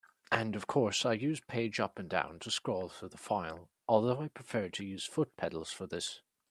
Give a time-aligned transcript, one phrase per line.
[0.31, 4.19] And of course I use page up and down to scroll through the file, although
[4.19, 6.21] I prefer to use foot pedals for this.